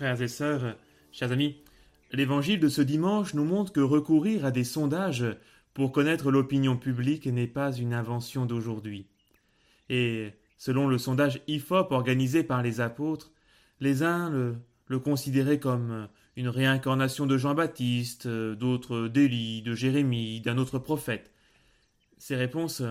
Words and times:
Frères 0.00 0.22
et 0.22 0.28
sœurs, 0.28 0.76
chers 1.12 1.30
amis, 1.30 1.56
l'évangile 2.10 2.58
de 2.58 2.70
ce 2.70 2.80
dimanche 2.80 3.34
nous 3.34 3.44
montre 3.44 3.70
que 3.70 3.80
recourir 3.80 4.46
à 4.46 4.50
des 4.50 4.64
sondages 4.64 5.26
pour 5.74 5.92
connaître 5.92 6.30
l'opinion 6.30 6.78
publique 6.78 7.26
n'est 7.26 7.46
pas 7.46 7.70
une 7.70 7.92
invention 7.92 8.46
d'aujourd'hui. 8.46 9.04
Et 9.90 10.32
selon 10.56 10.88
le 10.88 10.96
sondage 10.96 11.42
IFOP 11.48 11.92
organisé 11.92 12.42
par 12.42 12.62
les 12.62 12.80
apôtres, 12.80 13.30
les 13.78 14.02
uns 14.02 14.30
le, 14.30 14.98
considéraient 14.98 15.60
comme 15.60 16.08
une 16.34 16.48
réincarnation 16.48 17.26
de 17.26 17.36
Jean-Baptiste, 17.36 18.26
d'autres 18.26 19.06
d'Élie, 19.06 19.60
de 19.60 19.74
Jérémie, 19.74 20.40
d'un 20.40 20.56
autre 20.56 20.78
prophète. 20.78 21.30
Ces 22.16 22.36
réponses 22.36 22.82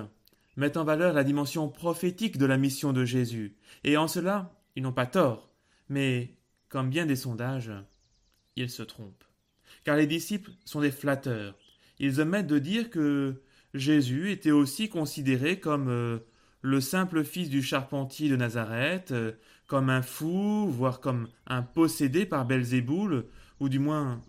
mettent 0.58 0.78
en 0.78 0.84
valeur 0.84 1.14
la 1.14 1.24
dimension 1.24 1.70
prophétique 1.70 2.38
de 2.38 2.46
la 2.46 2.58
mission 2.58 2.94
de 2.94 3.04
Jésus, 3.04 3.56
et 3.84 3.98
en 3.98 4.08
cela, 4.08 4.54
ils 4.76 4.84
n'ont 4.84 4.94
pas 4.94 5.08
tort, 5.08 5.50
mais, 5.90 6.36
comme 6.70 6.90
bien 6.90 7.06
des 7.06 7.16
sondages, 7.16 7.72
ils 8.56 8.70
se 8.70 8.84
trompent. 8.84 9.24
Car 9.84 9.98
les 9.98 10.08
disciples 10.08 10.52
sont 10.66 10.82
des 10.82 10.92
flatteurs. 10.92 11.58
Ils 12.00 12.22
omettent 12.22 12.48
de 12.48 12.60
dire 12.60 12.90
que 12.90 13.42
Jésus 13.74 14.32
était 14.32 14.52
aussi 14.52 14.90
considéré 14.90 15.60
comme 15.60 15.90
euh, 15.90 16.20
le 16.62 16.82
simple 16.82 17.24
fils 17.24 17.50
du 17.50 17.62
charpentier 17.62 18.30
de 18.30 18.36
Nazareth, 18.36 19.12
euh, 19.12 19.34
comme 19.68 19.90
un 19.90 20.02
fou, 20.02 20.68
voire 20.70 21.00
comme 21.00 21.28
un 21.48 21.62
possédé 21.62 22.26
par 22.26 22.46
Belzéboul, 22.46 23.26
ou 23.60 23.70
du 23.70 23.80
moins 23.80 24.24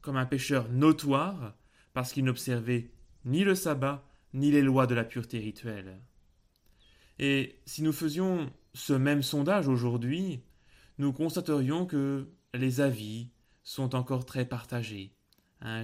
comme 0.00 0.16
un 0.16 0.26
pécheur 0.26 0.68
notoire, 0.70 1.54
parce 1.92 2.12
qu'il 2.12 2.24
n'observait 2.24 2.90
ni 3.24 3.44
le 3.44 3.54
sabbat, 3.54 4.04
ni 4.32 4.50
les 4.50 4.62
lois 4.62 4.86
de 4.86 4.94
la 4.94 5.04
pureté 5.04 5.38
rituelle. 5.38 6.00
Et 7.18 7.60
si 7.66 7.82
nous 7.82 7.92
faisions 7.92 8.50
ce 8.72 8.94
même 8.94 9.22
sondage 9.22 9.68
aujourd'hui, 9.68 10.40
nous 11.00 11.14
constaterions 11.14 11.86
que 11.86 12.28
les 12.52 12.82
avis 12.82 13.30
sont 13.62 13.94
encore 13.94 14.26
très 14.26 14.44
partagés. 14.44 15.14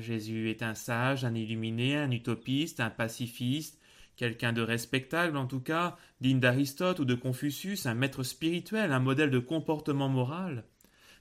Jésus 0.01 0.51
est 0.51 0.63
un 0.63 0.75
sage, 0.75 1.25
un 1.25 1.35
illuminé, 1.35 1.97
un 1.97 2.11
utopiste, 2.11 2.81
un 2.81 2.91
pacifiste, 2.91 3.81
quelqu'un 4.17 4.53
de 4.53 4.61
respectable 4.61 5.37
en 5.39 5.47
tout 5.47 5.61
cas, 5.61 5.97
digne 6.21 6.41
d'Aristote 6.41 7.01
ou 7.01 7.07
de 7.07 7.15
Confucius, 7.15 7.87
un 7.87 7.95
maître 7.95 8.23
spirituel, 8.23 8.93
un 8.93 9.01
modèle 9.01 9.31
de 9.31 9.39
comportement 9.39 10.09
moral. 10.09 10.65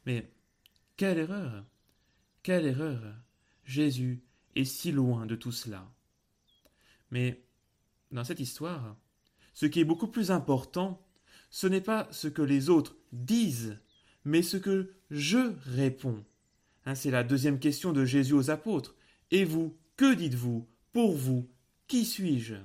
Mais 0.05 0.29
quelle 0.97 1.17
erreur 1.17 1.65
Quelle 2.43 2.65
erreur 2.65 3.01
Jésus 3.63 4.23
est 4.55 4.65
si 4.65 4.91
loin 4.91 5.25
de 5.25 5.35
tout 5.35 5.51
cela. 5.53 5.89
Mais 7.11 7.45
dans 8.11 8.25
cette 8.25 8.39
histoire, 8.41 8.97
ce 9.53 9.65
qui 9.65 9.79
est 9.79 9.85
beaucoup 9.85 10.07
plus 10.07 10.31
important, 10.31 11.01
ce 11.49 11.67
n'est 11.67 11.81
pas 11.81 12.07
ce 12.11 12.27
que 12.27 12.41
les 12.41 12.69
autres 12.69 12.97
disent, 13.13 13.79
mais 14.25 14.41
ce 14.41 14.57
que 14.57 14.91
je 15.11 15.53
réponds. 15.75 16.23
Hein, 16.85 16.95
c'est 16.95 17.11
la 17.11 17.23
deuxième 17.23 17.59
question 17.59 17.93
de 17.93 18.05
Jésus 18.05 18.33
aux 18.33 18.49
apôtres. 18.49 18.95
Et 19.31 19.45
vous, 19.45 19.77
que 19.97 20.13
dites-vous 20.13 20.67
Pour 20.91 21.15
vous, 21.15 21.49
qui 21.87 22.05
suis-je? 22.05 22.55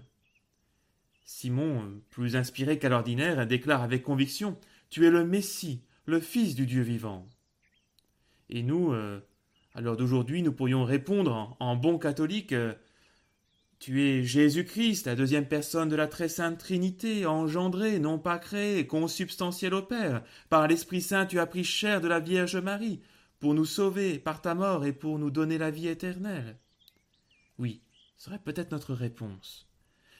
Simon, 1.25 2.00
plus 2.11 2.34
inspiré 2.36 2.78
qu'à 2.78 2.88
l'ordinaire, 2.88 3.47
déclare 3.47 3.83
avec 3.83 4.03
conviction 4.03 4.58
Tu 4.88 5.06
es 5.06 5.11
le 5.11 5.25
Messie, 5.25 5.83
le 6.06 6.20
Fils 6.20 6.55
du 6.55 6.66
Dieu 6.66 6.82
vivant. 6.82 7.28
Et 8.49 8.62
nous, 8.62 8.93
euh, 8.93 9.20
à 9.75 9.81
l'heure 9.81 9.97
d'aujourd'hui, 9.97 10.43
nous 10.43 10.53
pourrions 10.53 10.84
répondre 10.84 11.56
en, 11.60 11.76
bon 11.76 11.99
catholique 11.99 12.53
euh, 12.53 12.75
Tu 13.80 14.02
es 14.02 14.22
Jésus-Christ, 14.22 15.06
la 15.06 15.16
deuxième 15.16 15.48
personne 15.48 15.88
de 15.88 15.96
la 15.96 16.06
très 16.06 16.28
sainte 16.28 16.58
Trinité, 16.58 17.24
engendré, 17.24 17.98
non 17.98 18.18
pas 18.18 18.38
créé, 18.38 18.86
consubstantiel 18.86 19.72
au 19.72 19.80
Père. 19.80 20.22
Par 20.50 20.68
l'Esprit 20.68 21.00
Saint, 21.00 21.24
tu 21.24 21.41
as 21.41 21.46
pris 21.46 21.64
chair 21.64 22.02
de 22.02 22.06
la 22.06 22.20
Vierge 22.20 22.56
Marie, 22.56 23.00
pour 23.38 23.54
nous 23.54 23.64
sauver 23.64 24.19
par 24.19 24.42
ta 24.42 24.54
mort 24.54 24.84
et 24.84 24.92
pour 24.92 25.19
nous 25.19 25.30
donner 25.30 25.56
la 25.56 25.70
vie 25.70 25.88
éternelle. 25.88 26.58
Oui, 27.58 27.80
serait 28.19 28.38
peut-être 28.38 28.70
notre 28.70 28.92
réponse. 28.92 29.66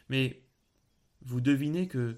Mais 0.09 0.43
vous 1.21 1.43
devinez 1.43 1.87
que 1.87 2.17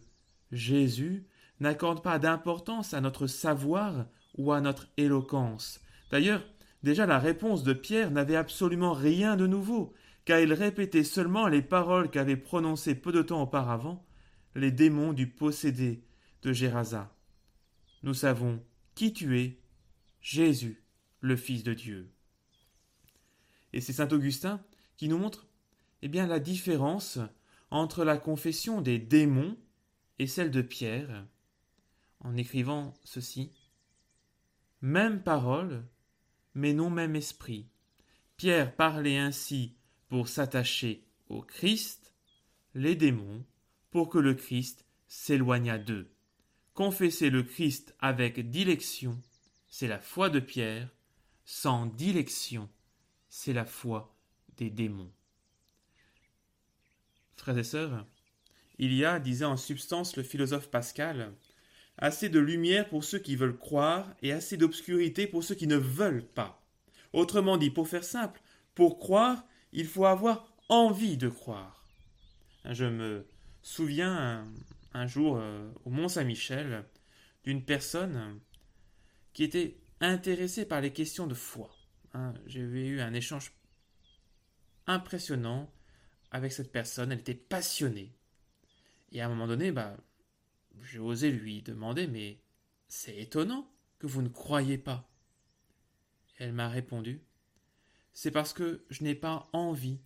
Jésus 0.53 1.27
n'accorde 1.59 2.05
pas 2.05 2.21
d'importance 2.21 2.95
à 2.95 3.01
notre 3.01 3.27
savoir 3.27 4.07
ou 4.39 4.53
à 4.53 4.61
notre 4.61 4.87
éloquence. 4.97 5.81
D'ailleurs, 6.13 6.45
déjà 6.85 7.05
la 7.05 7.19
réponse 7.19 7.65
de 7.65 7.73
Pierre 7.73 8.13
n'avait 8.13 8.37
absolument 8.37 8.93
rien 8.93 9.35
de 9.35 9.49
nouveau, 9.49 9.93
car 10.25 10.41
il 10.41 10.53
répétait 10.53 11.05
seulement 11.05 11.49
les 11.49 11.63
paroles 11.63 12.11
qu'avaient 12.11 12.37
prononcées 12.37 12.95
peu 12.95 13.13
de 13.13 13.23
temps 13.23 13.43
auparavant 13.43 14.05
les 14.55 14.71
démons 14.71 15.13
du 15.13 15.27
possédé 15.29 16.05
de 16.43 16.53
Gérasa. 16.53 17.15
Nous 18.03 18.15
savons 18.15 18.63
qui 18.95 19.13
tu 19.13 19.39
es, 19.41 19.59
Jésus, 20.21 20.83
le 21.21 21.37
Fils 21.37 21.65
de 21.65 21.75
Dieu. 21.75 22.11
Et 23.73 23.81
c'est 23.81 23.93
saint 23.93 24.09
Augustin 24.09 24.63
qui 24.97 25.09
nous 25.09 25.19
montre 25.19 25.47
eh 26.03 26.09
bien, 26.09 26.27
la 26.27 26.41
différence 26.41 27.19
entre 27.71 28.05
la 28.05 28.19
confession 28.19 28.83
des 28.83 28.99
démons 28.99 29.57
et 30.19 30.27
celle 30.27 30.51
de 30.51 30.63
Pierre, 30.63 31.27
en 32.21 32.37
écrivant 32.37 32.93
ceci. 33.05 33.53
Même 34.83 35.23
parole, 35.23 35.85
mais 36.55 36.75
non 36.75 36.91
même 36.91 37.17
esprit. 37.17 37.69
Pierre 38.37 38.75
parlait 38.75 39.17
ainsi 39.17 39.77
pour 40.13 40.29
s'attacher 40.29 41.07
au 41.31 41.41
Christ, 41.41 42.13
les 42.75 42.97
démons 42.97 43.47
pour 43.91 44.11
que 44.11 44.19
le 44.19 44.35
Christ 44.35 44.85
s'éloignât 45.09 45.79
d'eux. 45.79 46.13
Confesser 46.75 47.31
le 47.31 47.43
Christ 47.43 47.95
avec 47.99 48.51
dilection, 48.51 49.19
c'est 49.69 49.89
la 49.89 49.99
foi 49.99 50.29
de 50.29 50.39
Pierre, 50.39 50.91
sans 51.47 51.87
dilection, 51.87 52.69
c'est 53.31 53.55
la 53.55 53.65
foi 53.65 54.15
des 54.59 54.69
démons. 54.69 55.11
Frères 57.37 57.57
et 57.57 57.65
sœurs, 57.65 58.07
il 58.77 58.93
y 58.93 59.07
a, 59.07 59.19
disait 59.19 59.47
en 59.47 59.57
substance 59.57 60.19
le 60.19 60.25
philosophe 60.25 60.69
Pascal, 60.71 61.33
assez 61.97 62.29
de 62.29 62.39
lumière 62.39 62.87
pour 62.87 63.03
ceux 63.03 63.19
qui 63.19 63.35
veulent 63.35 63.57
croire 63.57 64.15
et 64.21 64.33
assez 64.33 64.59
d'obscurité 64.59 65.27
pour 65.27 65.43
ceux 65.43 65.55
qui 65.55 65.67
ne 65.67 65.77
veulent 65.77 66.27
pas. 66.27 66.63
Autrement 67.15 67.57
dit, 67.57 67.71
pour 67.71 67.89
faire 67.89 68.05
simple, 68.05 68.43
pour 68.75 68.99
croire, 68.99 69.47
il 69.73 69.87
faut 69.87 70.07
avoir 70.07 70.47
envie 70.69 71.17
de 71.17 71.29
croire. 71.29 71.85
Je 72.65 72.85
me 72.85 73.27
souviens 73.63 74.47
un, 74.93 75.07
jour 75.07 75.37
euh, 75.39 75.71
au 75.85 75.91
Mont 75.91 76.09
Saint-Michel 76.09 76.85
d'une 77.45 77.65
personne 77.65 78.41
qui 79.33 79.45
était 79.45 79.77
intéressée 80.01 80.65
par 80.67 80.81
les 80.81 80.93
questions 80.93 81.27
de 81.27 81.35
foi. 81.35 81.75
Hein, 82.15 82.35
j'ai 82.47 82.61
eu 82.61 83.01
un 83.01 83.15
échange 83.15 83.53
impressionnant 84.87 85.73
avec 86.31 86.53
cette 86.53 86.73
personne, 86.73 87.13
elle 87.13 87.21
était 87.21 87.35
passionnée. 87.35 88.13
Et 89.13 89.21
à 89.21 89.27
un 89.27 89.29
moment 89.29 89.47
donné, 89.47 89.71
bah, 89.71 89.97
j'ai 90.83 90.99
osé 90.99 91.31
lui 91.31 91.63
demander, 91.63 92.07
mais 92.07 92.41
c'est 92.89 93.17
étonnant 93.17 93.71
que 93.99 94.07
vous 94.07 94.23
ne 94.23 94.29
croyez 94.29 94.79
pas. 94.79 95.09
Elle 96.39 96.53
m'a 96.53 96.69
répondu, 96.69 97.23
c'est 98.13 98.31
parce 98.31 98.53
que 98.53 98.85
je 98.91 99.05
n'ai 99.05 99.15
pas 99.15 99.49
envie 99.53 100.01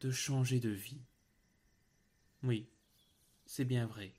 de 0.00 0.10
changer 0.10 0.60
de 0.60 0.70
vie. 0.70 1.02
Oui, 2.42 2.66
c'est 3.46 3.64
bien 3.64 3.86
vrai. 3.86 4.14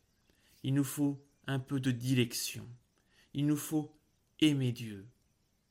Il 0.63 0.73
nous 0.73 0.83
faut 0.83 1.23
un 1.47 1.59
peu 1.59 1.79
de 1.79 1.91
dilection. 1.91 2.67
Il 3.33 3.45
nous 3.47 3.57
faut 3.57 3.95
aimer 4.39 4.71
Dieu. 4.71 5.07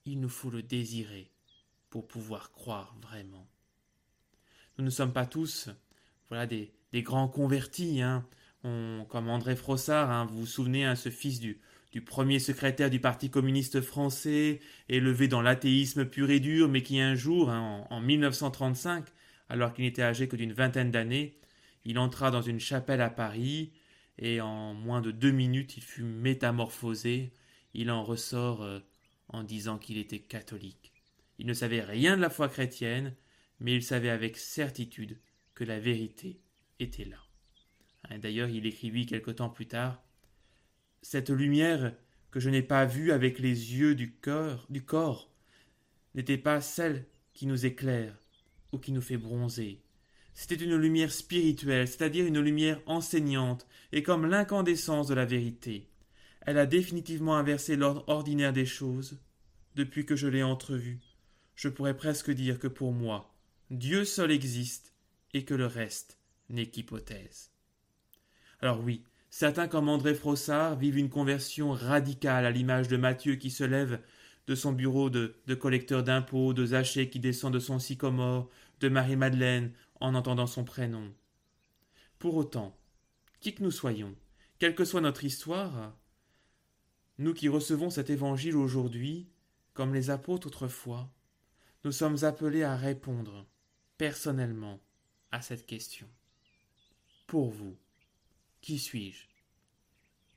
Il 0.05 0.21
nous 0.21 0.29
faut 0.29 0.51
le 0.51 0.63
désirer 0.63 1.31
pour 1.91 2.09
pouvoir 2.09 2.53
croire 2.53 2.97
vraiment. 3.01 3.47
Nous 4.79 4.85
ne 4.85 4.91
sommes 4.91 5.13
pas 5.13 5.27
tous 5.27 5.69
voilà, 6.29 6.47
des, 6.47 6.73
grands 6.95 7.29
convertis, 7.29 8.01
hein. 8.01 8.27
Comme 8.63 9.29
André 9.29 9.57
Frossard, 9.57 10.11
hein, 10.11 10.27
vous 10.27 10.41
vous 10.41 10.47
souvenez, 10.47 10.85
hein, 10.85 10.95
ce 10.95 11.09
fils 11.09 11.41
du, 11.41 11.61
premier 12.05 12.39
secrétaire 12.39 12.91
du 12.91 13.01
Parti 13.01 13.31
communiste 13.31 13.81
français, 13.81 14.61
élevé 14.89 15.29
dans 15.29 15.43
l'athéisme 15.43 16.05
pur 16.05 16.31
et 16.31 16.41
dur, 16.41 16.69
mais 16.69 16.83
qui 16.83 17.01
un 17.01 17.15
jour, 17.15 17.49
en, 17.49 17.87
en 17.91 18.01
1935, 18.01 19.07
alors 19.49 19.73
qu'il 19.73 19.85
n'était 19.85 20.03
âgé 20.03 20.29
que 20.29 20.37
d'une 20.37 20.53
vingtaine 20.53 20.91
d'années, 20.91 21.39
il 21.85 21.99
entra 21.99 22.31
dans 22.31 22.43
une 22.43 22.61
chapelle 22.61 23.01
à 23.01 23.11
Paris, 23.11 23.73
et 24.19 24.41
en 24.41 24.75
moins 24.75 25.01
de 25.01 25.11
deux 25.11 25.31
minutes 25.31 25.77
il 25.77 25.83
fut 25.83 26.03
métamorphosé, 26.03 27.33
il 27.75 27.91
en 27.91 28.05
ressort 28.05 28.63
euh, 28.63 28.81
en 29.29 29.43
disant 29.43 29.79
qu'il 29.79 29.97
était 29.97 30.21
catholique. 30.21 30.93
Il 31.39 31.47
ne 31.47 31.55
savait 31.55 31.83
rien 31.83 32.17
de 32.17 32.21
la 32.21 32.31
foi 32.31 32.49
chrétienne, 32.49 33.17
mais 33.61 33.75
il 33.75 33.83
savait 33.83 34.11
avec 34.11 34.37
certitude 34.37 35.19
que 35.55 35.65
la 35.65 35.81
vérité 35.81 36.41
était 36.79 37.05
là. 37.05 37.30
D'ailleurs, 38.19 38.49
il 38.49 38.67
écrivit 38.67 39.07
quelque 39.07 39.31
temps 39.31 39.51
plus 39.51 39.67
tard 39.67 40.03
Cette 41.03 41.31
lumière 41.31 41.95
que 42.31 42.41
je 42.41 42.51
n'ai 42.51 42.63
pas 42.63 42.85
vue 42.85 43.13
avec 43.13 43.39
les 43.39 43.75
yeux 43.75 43.95
du 43.95 44.13
corps, 44.13 44.67
du 44.71 44.85
corps 44.85 45.31
n'était 46.15 46.39
pas 46.39 46.61
celle 46.61 47.07
qui 47.35 47.47
nous 47.47 47.67
éclaire 47.67 48.17
ou 48.73 48.79
qui 48.79 48.93
nous 48.93 49.01
fait 49.01 49.17
bronzer. 49.17 49.81
C'était 50.35 50.55
une 50.55 50.77
lumière 50.77 51.13
spirituelle, 51.13 51.89
c'est-à-dire 51.89 52.27
une 52.27 52.41
lumière 52.41 52.81
enseignante 52.87 53.67
et 53.93 54.03
comme 54.03 54.27
l'incandescence 54.27 55.09
de 55.09 55.15
la 55.15 55.25
vérité. 55.25 55.89
Elle 56.43 56.59
a 56.59 56.67
définitivement 56.67 57.37
inversé 57.37 57.77
l'ordre 57.77 58.05
ordinaire 58.09 58.53
des 58.53 58.67
choses 58.67 59.19
depuis 59.75 60.07
que 60.07 60.17
je 60.17 60.29
l'ai 60.29 60.43
entrevu. 60.43 61.01
Je 61.55 61.69
pourrais 61.69 61.97
presque 61.97 62.31
dire 62.31 62.59
que 62.59 62.69
pour 62.69 62.93
moi, 62.93 63.35
Dieu 63.71 64.05
seul 64.05 64.31
existe 64.31 64.95
et 65.35 65.45
que 65.45 65.55
le 65.55 65.67
reste 65.67 66.19
n'est 66.49 66.67
qu'hypothèse. 66.67 67.50
Alors 68.63 68.81
oui, 68.81 69.03
certains 69.31 69.69
comme 69.69 69.89
André 69.89 70.15
Frossard 70.15 70.77
vivent 70.77 70.99
une 70.99 71.09
conversion 71.09 71.73
radicale 71.73 72.45
à 72.45 72.51
l'image 72.51 72.89
de 72.89 72.97
Matthieu 72.97 73.37
qui 73.37 73.51
se 73.51 73.65
lève 73.65 74.01
de 74.47 74.55
son 74.55 74.73
bureau 74.73 75.11
de, 75.11 75.35
collecteur 75.59 76.03
d'impôts, 76.03 76.53
de 76.53 76.67
Zaché 76.67 77.09
qui 77.09 77.21
descend 77.21 77.53
de 77.53 77.59
son 77.59 77.79
sycomore, 77.79 78.51
de 78.81 78.89
Marie-Madeleine 78.89 79.73
en 80.01 80.15
entendant 80.15 80.47
son 80.47 80.65
prénom. 80.65 81.13
Pour 82.19 82.37
autant, 82.37 82.77
qui 83.41 83.55
que 83.55 83.63
nous 83.63 83.71
soyons, 83.71 84.15
quelle 84.59 84.75
que 84.75 84.85
soit 84.85 85.01
notre 85.01 85.25
histoire, 85.25 85.97
nous 87.19 87.33
qui 87.33 87.49
recevons 87.49 87.91
cet 87.91 88.11
évangile 88.11 88.57
aujourd'hui, 88.57 89.29
comme 89.73 89.95
les 89.95 90.11
apôtres 90.11 90.49
autrefois, 90.49 91.11
nous 91.85 91.93
sommes 91.93 92.25
appelés 92.25 92.63
à 92.63 92.77
répondre 92.77 93.47
personnellement 93.97 94.81
à 95.31 95.41
cette 95.41 95.65
question. 95.65 96.07
Pour 97.27 97.51
vous, 97.51 97.77
qui 98.61 98.79
suis-je? 98.79 99.25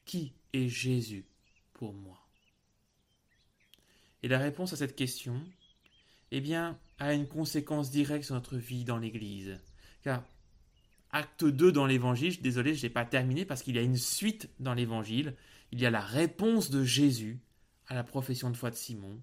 Qui 0.06 0.34
est 0.54 0.68
Jésus 0.68 1.26
pour 1.74 1.94
moi? 1.94 2.20
Et 4.22 4.28
la 4.28 4.40
réponse 4.40 4.74
à 4.74 4.78
cette 4.78 4.96
question, 4.96 5.42
eh 6.32 6.42
bien, 6.42 6.80
a 7.00 7.14
une 7.14 7.28
conséquence 7.28 7.92
directe 7.92 8.26
sur 8.26 8.36
notre 8.36 8.58
vie 8.58 8.86
dans 8.86 8.98
l'Église. 8.98 9.60
Car 10.02 10.24
acte 11.12 11.46
2 11.46 11.72
dans 11.72 11.86
l'Évangile, 11.86 12.42
désolé, 12.42 12.74
je 12.74 12.84
n'ai 12.84 12.90
pas 12.90 13.06
terminé 13.06 13.46
parce 13.46 13.62
qu'il 13.62 13.76
y 13.76 13.80
a 13.80 13.84
une 13.84 13.98
suite 13.98 14.50
dans 14.60 14.74
l'Évangile. 14.74 15.36
Il 15.72 15.82
y 15.82 15.86
a 15.86 15.92
la 15.92 16.02
réponse 16.02 16.70
de 16.70 16.84
Jésus 16.84 17.40
à 17.88 17.96
la 17.96 18.04
profession 18.04 18.50
de 18.50 18.58
foi 18.58 18.72
de 18.72 18.76
Simon. 18.76 19.22